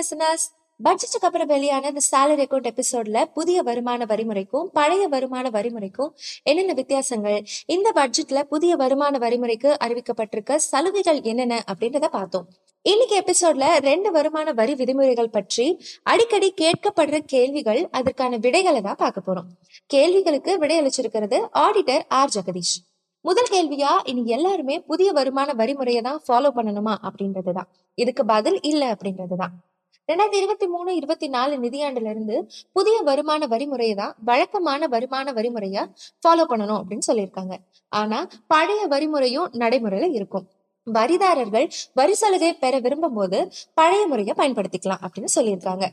[0.00, 0.46] Listeners
[0.80, 6.10] பட்ஜெட்டுக்கு அப்புறம் வெளியான இந்த சேலரி அக்கௌண்ட் எபிசோட்ல புதிய வருமான வரிமுறைக்கும் பழைய வருமான வரிமுறைக்கும்
[6.42, 12.46] என்னென்ன வித்தியாசங்கள் இந்த பட்ஜெட்ல புதிய வருமான வரிமுறைக்கு அறிவிக்கப்பட்டிருக்க சலுகைகள் என்னென்ன அப்படின்றத பார்த்தோம்.
[12.82, 15.66] இன்னைக்கு எபிசோட்ல ரெண்டு வருமான வரி விதிமுறைகள் பற்றி
[16.02, 19.48] அடிக்கடி கேட்கப்படுற கேள்விகள் அதற்கான விடைகளை தான் பார்க்க போறோம்.
[19.86, 22.32] கேள்விகளுக்கு விடையளிச்சிருக்கிறது ஆடிட்டர் ஆர்.
[22.36, 22.76] ஜெகதீஷ்.
[23.24, 27.68] முதல் கேள்வியா இனி எல்லாருமே புதிய வருமான வரிமுறையை தான் ஃபாலோ பண்ணணுமா அப்படின்றதுதான்.
[27.94, 29.54] இதுக்கு பதில் இல்ல அப்படின்றதுதான்.
[30.10, 32.36] ரெண்டாயிரத்தி இருபத்தி மூணு இருபத்தி நாலு நிதியாண்டுல இருந்து
[32.72, 35.82] புதிய வருமான வரிமுறையை தான் வழக்கமான வருமான வரிமுறையை
[36.22, 37.56] ஃபாலோ பண்ணணும் அப்படின்னு சொல்லியிருக்காங்க.
[37.92, 40.46] ஆனா பழைய வரிமுறையும் நடைமுறையில இருக்கும்.
[40.98, 41.66] வரிதாரர்கள்
[42.00, 43.38] வரி சலுகை பெற விரும்பும் போது
[43.80, 45.86] பழைய முறையை பயன்படுத்திக்கலாம் அப்படின்னு சொல்லியிருக்காங்க.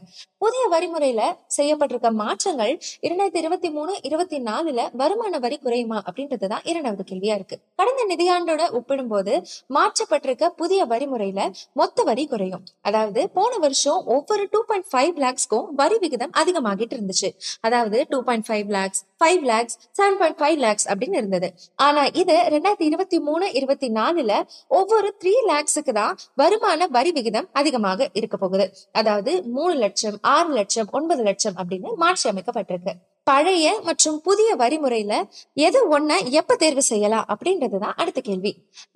[0.44, 1.22] புதிய வரிமுறையில
[1.58, 2.74] செய்யப்பட்டிருக்க மாற்றங்கள்
[3.06, 7.58] இரண்டாயிரத்தி இருபத்தி மூணு இருபத்தி நாலுல வருமான வரி குறையுமா அப்படின்றது தான் இரண்டாவது கேள்வியா இருக்கு.
[7.80, 9.34] கடந்த நிதியாண்டோட ஒப்பிடும்போது
[9.78, 11.42] மாற்றப்பட்டிருக்க புதிய வரிமுறையில
[11.82, 12.64] மொத்த வரி குறையும்.
[12.82, 17.32] அதாவது போன வருஷம் ஒவ்வொரு டூ பாயிண்ட் ஃபைவ் லேக்ஸ்க்கும் வரி விகிதம் அதிகமாகிட்டு இருந்துச்சு.
[17.68, 21.48] அதாவது two point five lakhs five lakhs seven point five lakhs அப்படின்னு இருந்தது.
[21.88, 24.34] ஆனா இது ரெண்டாயிரத்தி இருபத்தி மூணு இருபத்தி நாலுல
[24.88, 28.66] ஒவ்வொரு த்ரீ லேக்ஸுக்கு தான் வருமான வரி விகிதம் அதிகமாக இருக்க போகுது.
[29.00, 32.94] அதாவது மூணு லட்சம் ஆறு லட்சம் ஒன்பது லட்சம் அப்படின்னு மாற்றி அமைக்கப்பட்டிருக்கு.
[33.30, 35.14] பழைய மற்றும் புதிய வரிமுறையில
[35.68, 38.52] எது ஒன்ன எப்ப தேர்வு செய்யலாம் அப்படின்றது தான் அடுத்த கேள்வி.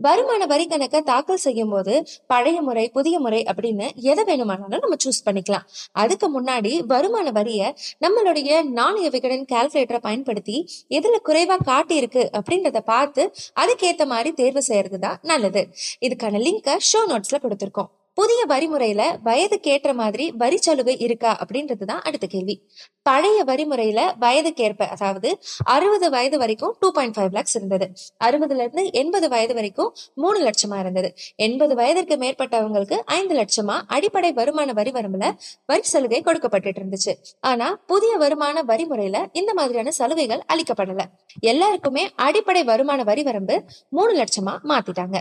[0.05, 1.93] வருமான வரி கணக்கை தாக்கல் செய்யும் போது
[2.33, 5.65] பழைய முறை புதிய முறை அப்படின்னு எதை வேணுமானாலும் நம்ம சூஸ் பண்ணிக்கலாம்.
[6.03, 7.61] அதுக்கு முன்னாடி வருமான வரிய
[8.05, 10.57] நம்மளுடைய நாணய விகடன் கால்குலேட்டரை பயன்படுத்தி
[10.99, 13.23] எதுல குறைவா காட்டி இருக்கு அப்படின்றத பார்த்து
[13.63, 15.63] அதுக்கேத்த மாதிரி தேர்வு செய்யறது தான் நல்லது.
[16.07, 17.91] இதுக்கான லிங்கை ஷோ நோட்ஸ்ல கொடுத்துருக்கோம்.
[18.13, 22.67] புதிய வரிமுறையில வயதுக்கேற்ற மாதிரி வரி சலுகை இருக்கா அப்படின்றது தான் அடுத்த கேள்வி.
[23.01, 25.29] பழைய வரிமுறையில வயதுக்கேற்ப அதாவது
[25.63, 27.91] அறுபது வயது வரைக்கும் டூ பாயிண்ட் ஃபைவ் லேக்ஸ் இருந்தது.
[28.23, 31.13] அறுபதுல இருந்து எண்பது வயது வரைக்கும் மூணு லட்சமா இருந்தது.
[31.35, 35.31] எண்பது வயதிற்கு மேற்பட்டவங்களுக்கு ஐந்து லட்சமா அடிப்படை வருமான வரி வரம்புல
[35.65, 37.15] வரி சலுகை கொடுக்கப்பட்டுட்டு இருந்துச்சு.
[37.39, 41.01] ஆனா புதிய வருமான வரிமுறையில இந்த மாதிரியான சலுகைகள் அளிக்கப்படல.
[41.39, 45.19] எல்லாருக்குமே அடிப்படை வருமான வரி வரம்பு மூணு லட்சமா மாத்திட்டாங்க.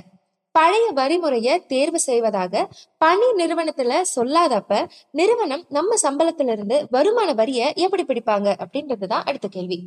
[0.52, 2.68] பழைய வரிமுறைய தேர்வு செய்வதாக
[2.98, 9.78] பணி நிறுவனத்துல சொல்லாதப்ப நிறுவனம் நம்ம சம்பளத்துல இருந்து வருமான வரிய எப்படி பிடிப்பாங்க அப்படின்றதுதான் அடுத்த கேள்வி.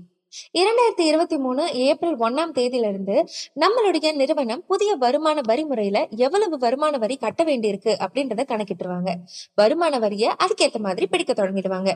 [0.57, 3.25] இரண்டாயிரத்தி இருபத்தி மூணு ஏப்ரல் ஒன்னாம் தேதியிலிருந்து
[3.59, 9.11] நம்மளுடைய நிறுவனம் புதிய வருமான வரி முறையில எவ்வளவு வருமான வரி கட்ட வேண்டியிருக்கு அப்படின்றத கணக்கிட்டுருவாங்க.
[9.55, 11.91] வருமான வரிய அதுக்கேத்த மாதிரி பிடிக்க தொடங்கிடுவாங்க.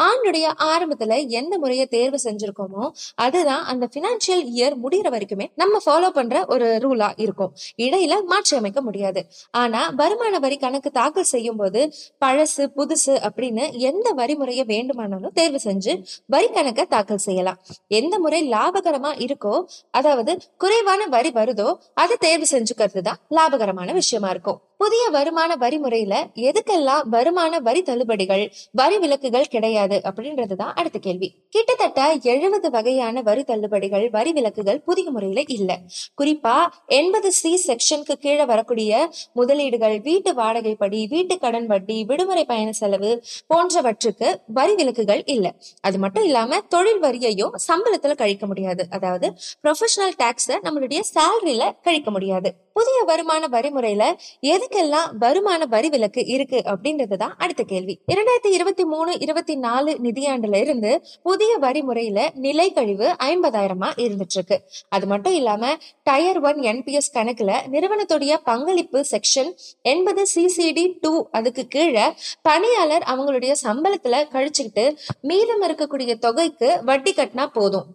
[0.00, 6.44] ஆண்டுடைய ஆரம்பத்துல எந்த முறையை தேர்வு செஞ்சிருக்கோமோ அதுதான் அந்த பினான்சியல் இயர் முடிகிற வரைக்குமே நம்ம ஃபாலோ பண்ற
[6.48, 7.54] ஒரு ரூலா இருக்கும்.
[7.76, 9.26] இடையில மாற்றி அமைக்க முடியாது.
[9.50, 11.92] ஆனா வருமான வரி கணக்கு தாக்கல் செய்யும் போது
[12.24, 17.58] பழசு புதுசு அப்படின்னு எந்த வரிமுறையை வேண்டுமானாலும் தேர்வு செஞ்சு வரி கணக்கை தாக்கல் செய்யலாம்.
[17.90, 19.54] எந்த முறை லாபகரமா இருக்கோ
[19.90, 24.60] அதாவது குறைவான வரி வருதோ அதை தேர்வு செஞ்சுக்கிறது தான் லாபகரமான விஷயமா இருக்கும்.
[24.76, 26.14] புதிய வருமான வரி முறையில
[26.48, 28.42] எதுக்கெல்லாம் வருமான வரி தள்ளுபடிகள்
[28.74, 31.28] வரி விலக்குகள் கிடையாது அப்படின்றதுதான் அடுத்த கேள்வி.
[31.48, 35.70] கிட்டத்தட்ட எழுபது வகையான வரி தள்ளுபடிகள் வரி விலக்குகள் புதிய முறையில இல்ல.
[36.18, 36.56] குறிப்பா
[36.98, 38.90] எண்பது சி செக்ஷனுக்கு கீழே வரக்கூடிய
[39.32, 43.12] முதலீடுகள் வீட்டு வாடகை படி வீட்டு கடன் வட்டி விடுமுறை பயண செலவு
[43.50, 44.28] போன்றவற்றுக்கு
[44.58, 45.46] வரி விலக்குகள் இல்ல.
[45.80, 48.86] அது மட்டும் இல்லாம தொழில் வரியையும் சம்பளத்துல கழிக்க முடியாது.
[48.90, 52.61] அதாவது ப்ரொஃபஷனல் டாக்ஸ நம்மளுடைய சேலரியில கழிக்க முடியாது.
[52.72, 54.04] புதிய வருமான வரிமுறையில
[54.42, 57.98] எதுக்கெல்லாம் வருமான வரி விலக்கு இருக்கு அப்படின்றதுதான் அடுத்த கேள்வி.
[58.12, 65.06] இரண்டாயிரத்தி இருபத்தி மூணு இருபத்தி நாலு நிதியாண்டுல இருந்து புதிய வரிமுறையில நிலை கழிவு ஐம்பதாயிரமா இருந்துட்டு இருக்கு அது
[65.06, 69.52] மட்டும் இல்லாம டயர் ஒன் என்பிஎஸ் கணக்குல நிறுவனத்துடைய பங்களிப்பு செக்ஷன்
[69.82, 77.86] எண்பது சிசிடி டூ அதுக்கு கீழே பணியாளர் அவங்களுடைய சம்பளத்துல கழிச்சுக்கிட்டு மீதம் இருக்கக்கூடிய தொகைக்கு வட்டி கட்டினா போதும்.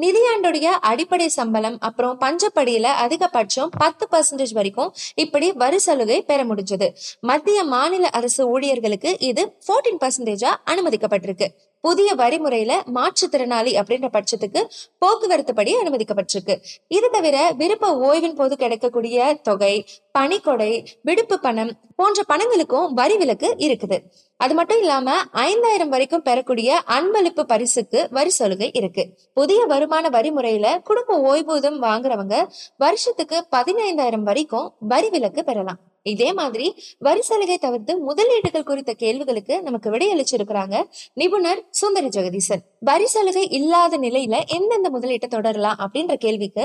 [0.00, 6.88] நிதியாண்டுடைய அடிப்படை சம்பளம் அப்புறம் பஞ்சப்படியில அதிகபட்சம் பத்து பர்சன்டேஜ் வரைக்கும் இப்படி வரி சலுகை பெற முடிஞ்சது.
[7.20, 11.48] மத்திய மாநில அரசு ஊழியர்களுக்கு இது ஃபோர்டீன் பர்சன்டேஜா அனுமதிக்கப்பட்டிருக்கு.
[11.80, 14.62] புதிய வரிமுறையில மாற்றுத்திறனாளி அப்படின்ற பட்சத்துக்கு
[14.98, 16.56] போக்குவரத்து படி அனுமதிக்கப்பட்டிருக்கு.
[16.88, 19.74] இது தவிர விருப்ப ஓய்வின் போது கிடைக்கக்கூடிய தொகை
[20.18, 20.72] பணிக்கொடை
[21.02, 23.98] விடுப்பு பணம் போன்ற பணங்களுக்கும் வரி விலக்கு இருக்குது.
[24.36, 29.04] அது மட்டும் இல்லாம ஐந்தாயிரம் வரைக்கும் பெறக்கூடிய அன்பளிப்பு பரிசுக்கு வரி சலுகை இருக்கு.
[29.32, 32.36] புதிய வருமான வரி முறையில குடும்ப ஓய்வூதியம் வாங்குறவங்க
[32.76, 35.80] வருஷத்துக்கு பதினைந்தாயிரம் வரைக்கும் வரி விலக்கு பெறலாம்.
[36.06, 36.66] இதே மாதிரி
[37.06, 40.76] வரி சலுகை தவிர்த்து முதலீடுகள் குறித்த கேள்விகளுக்கு நமக்கு விடையளிச்சிருக்கிறாங்க.
[41.20, 46.64] நிபுணர் சுந்தரி ஜெகதீசன் வரி சலுகை இல்லாத நிலையில எந்தெந்த முதலீட்டை தொடரலாம் அப்படின்ற கேள்விக்கு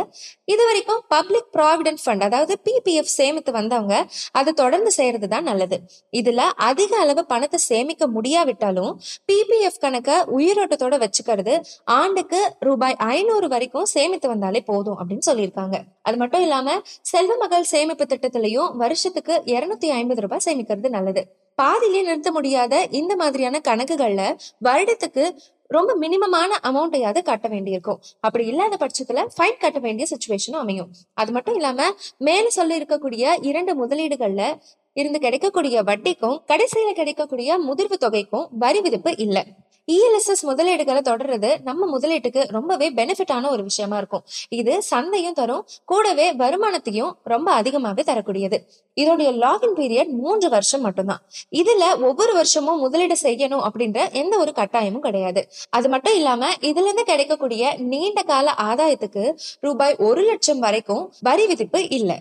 [0.53, 3.95] இது வரைக்கும் பப்ளிக் ப்ராவிடன்ட் ஃபண்ட் அதாவது பிபிஎஃப் சேமித்து வந்தவங்க
[4.39, 5.79] அதை தொடர்ந்து செய்யறது தான் நல்லது.
[6.19, 8.93] இதுல அதிக அளவு பணத்தை சேமிக்க முடியாவிட்டாலும்
[9.31, 11.55] பிபிஎஃப் கணக்கை உயிரோட்டத்தோட வச்சுக்கிறது
[11.99, 15.75] ஆண்டுக்கு ரூபாய் ஐநூறு வரைக்கும் சேமித்து வந்தாலே போதும் அப்படின்னு சொல்லியிருக்காங்க.
[16.07, 16.77] அது மட்டும் இல்லாம
[17.11, 21.35] செல்வ மகள் சேமிப்பு திட்டத்திலையும் வருஷத்துக்கு இருநூத்தி ஐம்பது ரூபாய் சேமிக்கிறது நல்லது.
[21.55, 25.37] பாதியிலே நிறுத்த முடியாத இந்த மாதிரியான கணக்குகள்ல வருடத்துக்கு
[25.67, 28.01] ரொம்ப மினிமமான அமௌண்ட்டையாவது கட்ட வேண்டியிருக்கும்.
[28.19, 30.91] அப்படி இல்லாத பட்சத்துல ஃபைன் கட்ட வேண்டிய சுச்சுவேஷனும் அமையும்.
[31.13, 31.83] அது மட்டும் இல்லாம
[32.17, 34.59] மேல சொல்லி இருக்கக்கூடிய இரண்டு முதலீடுகள்ல
[34.93, 39.45] இருந்து கிடைக்கக்கூடிய வட்டிக்கும் கடைசியில கிடைக்கக்கூடிய முதிர்வு தொகைக்கும் வரி விதிப்பு இல்ல.
[39.93, 44.23] இஎல்எஸ்எஸ் முதலீடுகளை தொடர்றது நம்ம முதலீட்டுக்கு ரொம்பவே பெனிஃபிட்டான ஒரு விஷயமா இருக்கும்.
[44.49, 48.59] இது சந்தையும் தரும் கூடவே வருமானத்தையும் ரொம்ப அதிகமாவே தரக்கூடியது.
[48.95, 51.21] இதோடைய லாகின் பீரியட் மூன்று வருஷம் மட்டும்தான்.
[51.51, 55.47] இதுல ஒவ்வொரு வருஷமும் முதலீடு செய்யணும் அப்படின்ற எந்த ஒரு கட்டாயமும் கிடையாது.
[55.69, 59.25] அது மட்டும் இல்லாம இதுல இருந்து கிடைக்கக்கூடிய நீண்ட கால ஆதாயத்துக்கு
[59.59, 62.17] ரூபாய் ஒரு லட்சம் வரைக்கும் வரி விதிப்பு இல்லை.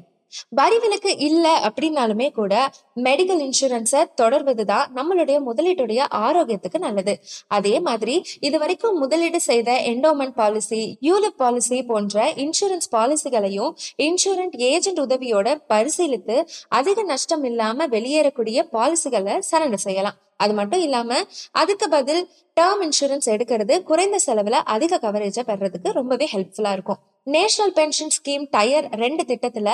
[0.48, 7.20] வரி விலக்கு இல்ல அப்படின்னாலுமே கூட மெடிக்கல் இன்சூரன்ஸை தொடர்வதுதான் நம்மளுடைய முதலீட்டுடைய ஆரோக்கியத்துக்கு நல்லது.
[7.46, 15.00] அதே மாதிரி இது வரைக்கும் முதலீடு செய்த என்டோமெண்ட் பாலிசி யூலிப் பாலிசி போன்ற இன்சூரன்ஸ் பாலிசிகளையும் இன்சூரன்ஸ் ஏஜென்ட்
[15.00, 16.37] உதவியோட பரிசீலித்து
[16.69, 20.19] அதிக நஷ்டம் இல்லாம வெளியேறக்கூடிய பாலிசிகளை சரண்டர் செய்யலாம்.
[20.37, 21.19] அது மட்டும் இல்லாம
[21.52, 22.22] அதுக்கு பதில்
[22.60, 27.00] டேர்ம் இன்சூரன்ஸ் எடுக்கிறது குறைந்த செலவுல அதிக கவரேஜை பெறதுக்கு ரொம்பவே ஹெல்ப்ஃபுல்லா இருக்கும்.
[27.26, 29.69] நேஷனல் பென்ஷன் ஸ்கீம் டயர் ரெண்டு திட்டத்துல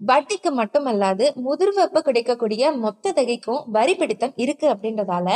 [0.00, 5.28] வட்டிக்கு மட்டுமல்லாது முதிர்வப்ப கிடைக்கக்கூடிய மொத்த தொகைக்கும் வரி பிடித்தம் இருக்கு அப்படின்றதால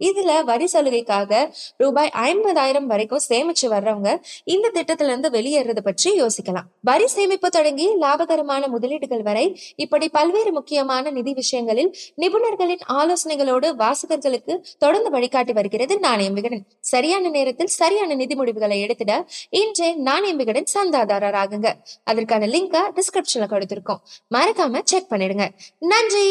[0.00, 4.10] இதுல வரி சலுகைக்காக ரூபாய் ஐம்பதாயிரம் வரைக்கும் சேமிச்சு வர்றவங்க
[4.44, 6.66] இந்த திட்டத்துல இருந்து வெளியேறது பற்றி யோசிக்கலாம்.
[6.80, 9.44] வரி சேமிப்பு தொடங்கி லாபகரமான முதலீடுகள் வரை
[9.76, 17.66] இப்படி பல்வேறு முக்கியமான நிதி விஷயங்களில் நிபுணர்களின் ஆலோசனைகளோடு வாசகர்களுக்கு தொடர்ந்து வழிகாட்டி வருகிறது நாணயம் விகடன் சரியான நேரத்தில்
[17.66, 19.12] சரியான நிதி முடிவுகளை எடுத்திட
[19.50, 20.66] இன்றே நாணயம் விகடன்
[21.12, 21.68] சந்தாதாரர் ஆகுங்க
[22.04, 24.00] அதற்கான லிங்கை டிஸ்கிரிப்ஷன்ல கொடுத்திருக்கோம்.
[24.34, 25.46] மறக்காம செக் பண்ணிடுங்க.
[25.78, 26.28] நன்றி!